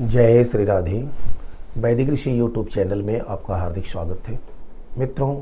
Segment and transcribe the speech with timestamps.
[0.00, 0.96] जय श्री राधे।
[1.78, 4.38] वैदिक ऋषि YouTube channel में आपका हार्दिक स्वागत है।
[4.98, 5.36] मित्रों,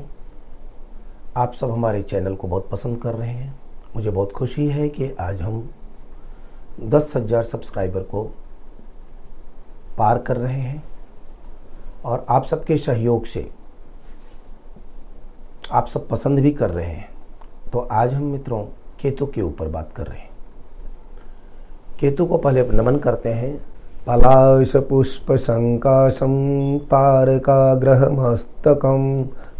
[1.37, 3.55] आप सब हमारे चैनल को बहुत पसंद कर रहे हैं।
[3.95, 5.69] मुझे बहुत खुशी है कि आज हम
[6.81, 8.23] दस हज़ार सब्सक्राइबर को
[9.97, 10.83] पार कर रहे हैं
[12.05, 13.49] और आप सबके सहयोग से
[15.71, 17.09] आप सब पसंद भी कर रहे हैं।
[17.73, 18.63] तो आज हम मित्रों
[19.01, 20.31] केतु के ऊपर बात कर रहे हैं।
[21.99, 23.72] केतु को पहले नमन करते हैं।
[24.07, 26.33] पलाश पुष्प संकाशम
[26.85, 29.03] तारका ग्रह मस्तकम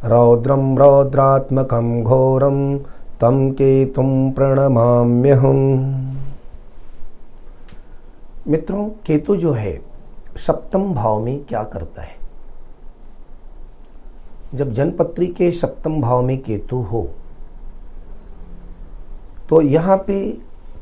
[0.06, 2.58] रौद्रम रौद्रात्मकम घोरम
[3.22, 5.60] तम केतुम प्रणमाम्यहम।
[8.48, 9.80] मित्रों, केतु जो है,
[10.38, 12.16] सप्तम भाव में क्या करता है?
[14.56, 17.08] जब जनपत्री के सप्तम भाव में केतु हो
[19.50, 20.20] तो यहाँ पे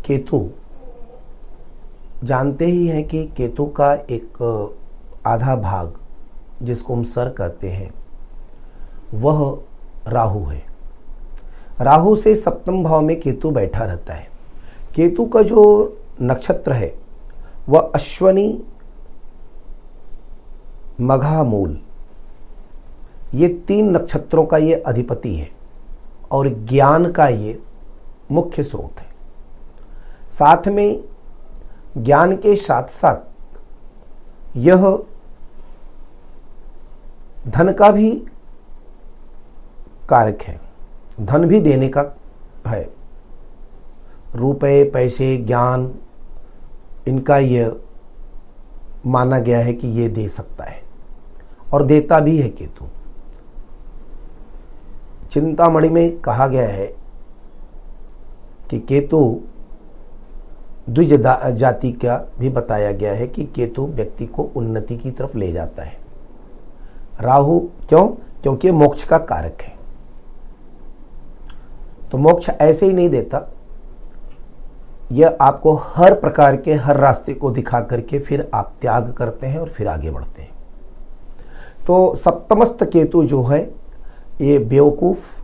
[0.06, 0.40] केतु
[2.24, 4.76] जानते ही हैं कि केतु का एक
[5.26, 5.94] आधा भाग
[6.62, 7.94] जिसको हम सर कहते हैं,
[9.14, 9.62] वह
[10.08, 10.64] राहु है।
[11.82, 14.30] राहु से सप्तम भाव में केतु बैठा रहता है।
[14.96, 15.64] केतु का जो
[16.22, 16.94] नक्षत्र है,
[17.70, 18.64] वह अश्वनी
[21.02, 21.80] मघा मूल
[23.34, 25.50] ये तीन नक्षत्रों का ये अधिपति है
[26.32, 27.60] और ज्ञान का ये
[28.32, 29.10] मुख्य स्रोत है।
[30.30, 31.04] साथ में
[31.98, 33.16] ज्ञान के साथ साथ
[34.58, 35.04] यह
[37.48, 38.12] धन का भी
[40.10, 40.62] कारक है।
[41.22, 42.06] धन भी देने का
[42.68, 42.94] है।
[44.36, 45.96] रुपए पैसे, ज्ञान,
[47.08, 47.76] इनका यह
[49.06, 50.82] माना गया है कि ये दे सकता है।
[51.74, 52.86] और देता भी है केतु।
[55.32, 56.88] चिंतामणि में कहा गया है
[58.70, 59.42] कि केतु
[60.90, 61.14] द्विज
[61.54, 65.84] जाति का भी बताया गया है कि केतु व्यक्ति को उन्नति की तरफ़ ले जाता
[65.84, 65.98] है।
[67.22, 68.08] राहु क्यों?
[68.42, 69.74] क्योंकि मोक्ष का कारक है।
[72.12, 73.52] तो मोक्ष ऐसे ही नहीं देता।
[75.12, 79.60] यह आपको हर प्रकार के, हर रास्ते को दिखा करके फिर आप त्याग करते हैं
[79.60, 80.52] और फिर आगे बढ़ते हैं।
[81.88, 83.74] तो सप्तमस्त केतु जो है,
[84.42, 85.44] ये बेवकूफ़,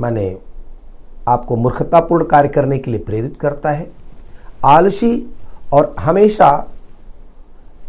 [0.00, 0.38] माने
[1.28, 4.05] आपको मूर्खतापूर्ण कार्य करने के लिए प्रेरित करता है।
[4.66, 5.10] आलसी
[5.72, 6.46] और हमेशा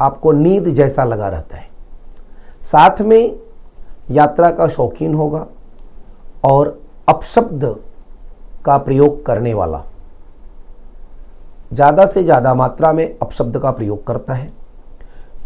[0.01, 1.69] आपको नींद जैसा लगा रहता है।
[2.63, 3.35] साथ में
[4.11, 5.45] यात्रा का शौकीन होगा
[6.45, 6.79] और
[7.09, 7.63] अपशब्द
[8.65, 9.83] का प्रयोग करने वाला
[11.73, 14.51] ज़्यादा से ज़्यादा मात्रा में अपशब्द का प्रयोग करता है।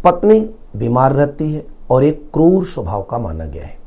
[0.04, 0.40] पत्नी
[0.76, 3.78] बीमार रहती है और एक क्रूर स्वभाव का माना गया है।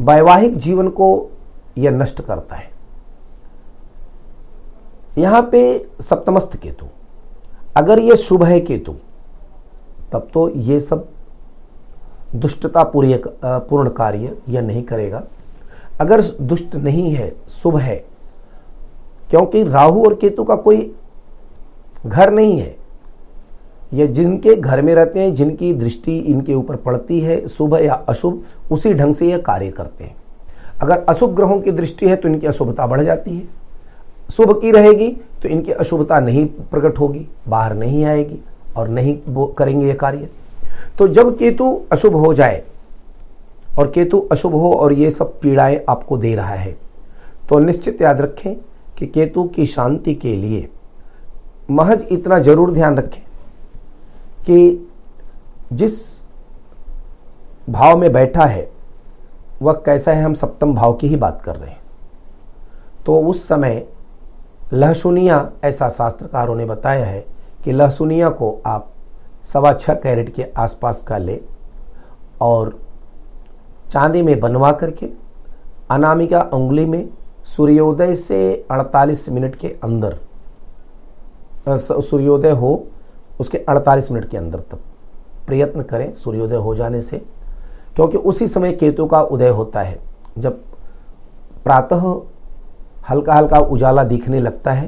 [0.00, 1.30] वैवाहिक जीवन को
[1.78, 2.70] यह नष्ट करता है।
[5.18, 5.62] यहाँ पे
[6.00, 6.86] सप्तमस्त केतु।
[7.76, 8.94] अगर यह शुभ है केतु,
[10.12, 11.08] तब तो ये सब
[12.34, 13.14] दुष्टता पूरी
[13.44, 15.22] पूर्ण कार्य यह नहीं करेगा।
[16.00, 17.96] अगर दुष्ट नहीं है, शुभ है,
[19.30, 20.94] क्योंकि राहु और केतु का कोई
[22.06, 22.76] घर नहीं है।
[23.92, 28.42] ये जिनके घर में रहते हैं, जिनकी दृष्टि इनके ऊपर पड़ती है, शुभ या अशुभ,
[28.70, 30.16] उसी ढंग से यह कार्य करते हैं।
[30.80, 33.61] अगर अशुभ ग्रहों की दृष्टि है तो इनकी अशुभता बढ़ जाती है।
[34.36, 35.08] शुभ की रहेगी
[35.42, 38.38] तो इनकी अशुभता नहीं प्रकट होगी, बाहर नहीं आएगी
[38.76, 40.28] और नहीं वो करेंगे ये कार्य।
[40.98, 42.62] तो जब केतु अशुभ हो जाए
[43.78, 46.76] और केतु अशुभ हो और ये सब पीड़ाएँ आपको दे रहा है
[47.48, 48.54] तो निश्चित याद रखें
[48.98, 50.68] कि केतु की शांति के लिए
[51.70, 53.22] महज इतना ज़रूर ध्यान रखें
[54.46, 54.88] कि
[55.72, 56.00] जिस
[57.70, 58.70] भाव में बैठा है,
[59.62, 61.80] वह कैसा है, हम सप्तम भाव की ही बात कर रहे हैं।
[63.06, 63.84] तो उस समय
[64.72, 67.24] लहसुनिया ऐसा शास्त्रकारों ने बताया है
[67.64, 68.88] कि लहसुनिया को आप
[69.52, 71.40] सवा छः कैरेट के आसपास का ले
[72.40, 72.78] और
[73.92, 75.08] चांदी में बनवा करके
[75.90, 77.08] अनामिका उंगली में
[77.56, 80.18] सूर्योदय से 48 मिनट के अंदर
[81.68, 82.86] सूर्योदय हो
[83.40, 84.78] उसके 48 मिनट के अंदर तक
[85.46, 87.18] प्रयत्न करें सूर्योदय हो जाने से,
[87.96, 89.98] क्योंकि उसी समय केतु का उदय होता है
[90.38, 90.60] जब
[91.64, 92.02] प्रातः
[93.10, 94.86] हल्का हल्का उजाला दिखने लगता है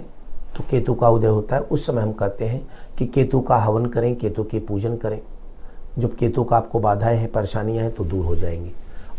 [0.57, 2.67] तो केतु का उदय होता है। उस समय हम कहते हैं
[2.99, 5.21] कि केतु का हवन करें, केतु की पूजन करें।
[5.99, 8.73] जब केतु का आपको बाधाएँ हैं, परेशानियाँ हैं तो दूर हो जाएँगी।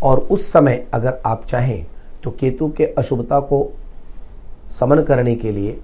[0.04, 1.86] और उस समय अगर आप चाहें
[2.24, 3.68] तो केतु के अशुभता को
[4.70, 5.80] समन करने के लिए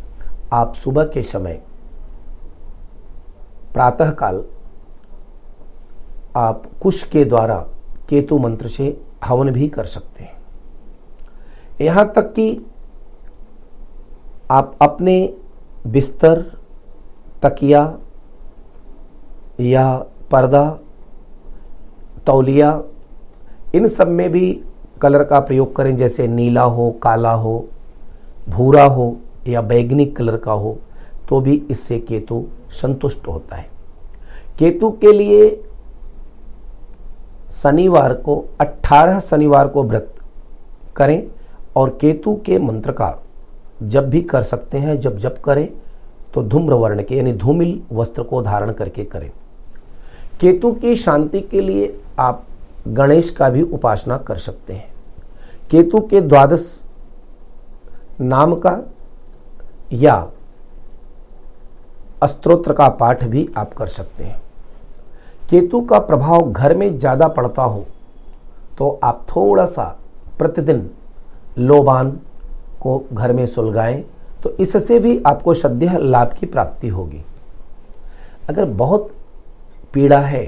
[0.54, 1.62] आप सुबह के समय
[3.74, 4.44] प्रातःकाल
[6.36, 7.56] आप कुश के द्वारा
[8.10, 10.40] केतु मंत्र से हवन भी कर सकते हैं।
[11.82, 12.50] यहाँ तक कि
[14.52, 15.14] आप अपने
[15.88, 16.42] बिस्तर,
[17.44, 17.82] तकिया
[19.60, 19.86] या
[20.32, 20.64] पर्दा,
[22.26, 22.82] तौलिया,
[23.76, 24.52] इन सब में भी
[25.02, 27.68] कलर का प्रयोग करें, जैसे नीला हो, काला हो,
[28.50, 29.16] भूरा हो
[29.48, 30.78] या बैगनी कलर का हो
[31.30, 33.70] तो भी इससे केतु संतुष्ट होता है।
[34.60, 35.50] केतु के लिए
[37.52, 40.16] शनिवार को 18 शनिवार को व्रत
[40.96, 41.24] करें
[41.76, 43.08] और केतु के मंत्र का
[43.82, 45.68] जब भी कर सकते हैं, जब जब करें
[46.34, 49.30] तो धूम्र वर्ण के, यानी धूमिल वस्त्र को धारण करके करें।
[50.42, 52.46] केतु की शांति के लिए आप
[52.90, 54.90] गणेश का भी उपासना कर सकते हैं।
[55.72, 56.86] केतु के द्वादश
[58.22, 58.78] नाम का
[59.94, 60.16] या
[62.24, 64.42] अस्त्रोत्र का पाठ भी आप कर सकते हैं।
[65.50, 67.86] केतु का प्रभाव घर में ज़्यादा पड़ता हो
[68.78, 69.84] तो आप थोड़ा सा
[70.40, 70.90] प्रतिदिन
[71.60, 72.20] लोबान
[72.82, 74.04] को घर में सुलगाएँ
[74.44, 77.22] तो इससे भी आपको सद्य लाभ की प्राप्ति होगी।
[78.50, 79.12] अगर बहुत
[79.94, 80.44] पीड़ा है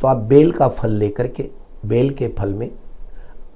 [0.00, 1.48] तो आप बेल का फल लेकर के,
[1.86, 2.70] बेल के फल में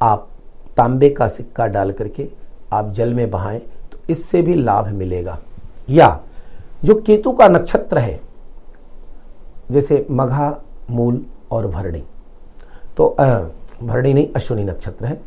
[0.02, 0.28] आप
[0.76, 2.28] तांबे का सिक्का डाल करके
[2.72, 3.58] आप जल में बहाएँ
[3.92, 5.38] तो इससे भी लाभ मिलेगा।
[5.90, 6.18] या
[6.84, 8.20] जो केतु का नक्षत्र है,
[9.70, 10.50] जैसे मघा,
[10.90, 12.02] मूल और भरणी
[12.96, 15.20] तो भरणी नहीं, अश्वनी नक्षत्र है,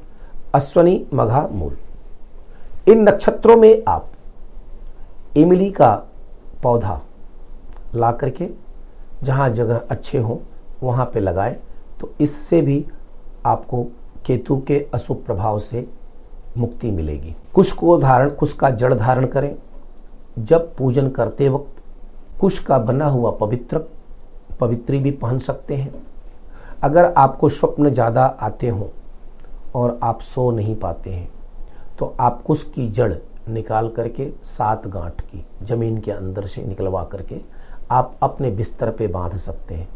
[0.53, 1.77] अश्वनी, मघा, मूल।
[2.87, 4.11] इन नक्षत्रों में आप
[5.37, 5.93] इमली का
[6.63, 6.99] पौधा
[7.95, 8.47] ला करके
[9.23, 10.37] जहाँ जगह अच्छे हों,
[10.83, 11.55] वहाँ पे लगाएँ
[11.99, 12.85] तो इससे भी
[13.45, 13.83] आपको
[14.25, 15.87] केतु के अशुभ प्रभाव से
[16.57, 19.55] मुक्ति मिलेगी। कुश को धारण, कुश का जड़ धारण करें।
[20.39, 23.79] जब पूजन करते वक्त कुश का बना हुआ पवित्र,
[24.59, 25.93] पवित्री भी पहन सकते हैं।
[26.83, 28.87] अगर आपको स्वप्न ज़्यादा आते हों
[29.75, 31.29] और आप सो नहीं पाते हैं
[32.01, 33.13] तो आप कुश की जड़
[33.49, 37.41] निकाल करके सात गांठ की ज़मीन के अंदर से निकलवा करके
[37.91, 39.89] आप अपने बिस्तर पे बाँध सकते हैं।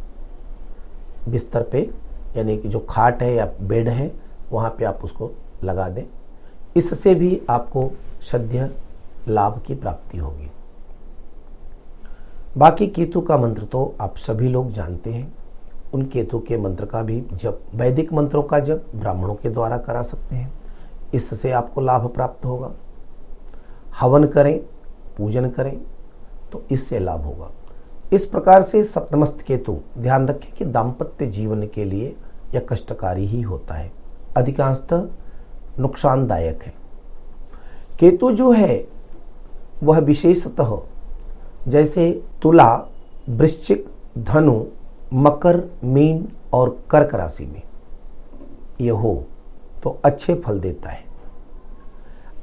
[1.29, 1.89] बिस्तर पे,
[2.37, 4.11] यानी कि जो खाट है या बेड है,
[4.51, 5.31] वहाँ पे आप उसको
[5.63, 6.03] लगा दें।
[6.75, 7.91] इससे भी आपको
[8.31, 8.71] सद्य
[9.27, 10.51] लाभ की प्राप्ति होगी।
[12.57, 15.33] बाकी केतु का मंत्र तो आप सभी लोग जानते हैं।
[15.93, 20.01] उन केतु के मंत्र का भी जब वैदिक मंत्रों का जब ब्राह्मणों के द्वारा करा
[20.01, 20.54] सकते हैं।
[21.15, 22.71] इससे आपको लाभ प्राप्त होगा।
[23.99, 24.59] हवन करें,
[25.17, 25.81] पूजन करें
[26.51, 27.51] तो इससे लाभ होगा।
[28.13, 32.15] इस प्रकार से सप्तमस्त केतु ध्यान रखें कि दाम्पत्य जीवन के लिए
[32.55, 33.91] यह कष्टकारी ही होता है।
[34.37, 35.07] अधिकांशतः
[35.79, 36.73] नुकसानदायक है।
[37.99, 38.87] केतु जो है,
[39.83, 40.77] वह विशेषतः
[41.67, 42.85] जैसे तुला,
[43.29, 44.65] वृश्चिक, धनु,
[45.13, 47.61] मकर, मीन और कर्क राशि में।
[48.81, 49.23] यह हो
[49.83, 51.04] तो अच्छे फल देता है।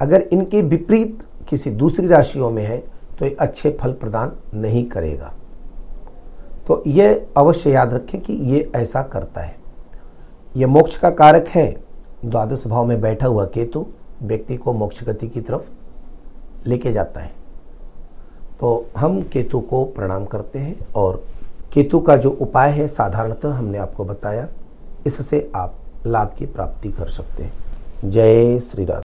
[0.03, 2.83] अगर इनके विपरीत किसी दूसरी राशियों में है
[3.19, 5.33] तो ये अच्छे फल प्रदान नहीं करेगा।
[6.67, 9.55] तो यह अवश्य याद रखें कि ये ऐसा करता है।
[10.57, 11.83] यह मोक्ष का कारक है।
[12.25, 13.85] द्वादश भाव में बैठा हुआ केतु
[14.23, 17.31] व्यक्ति को मोक्ष गति की तरफ़ लेके जाता है।
[18.59, 21.23] तो हम केतु को प्रणाम करते हैं और
[21.73, 24.47] केतु का जो उपाय है, साधारणतः हमने आपको बताया,
[25.05, 25.75] इससे आप
[26.07, 29.01] लाभ की प्राप्ति कर सकते हैं। जय श्री राम